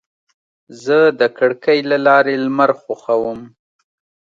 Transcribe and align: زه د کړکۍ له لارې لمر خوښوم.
زه 0.83 0.97
د 1.19 1.21
کړکۍ 1.37 1.79
له 1.91 1.97
لارې 2.07 2.33
لمر 2.45 2.71
خوښوم. 2.81 3.41